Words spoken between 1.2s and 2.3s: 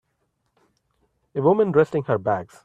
A woman resting her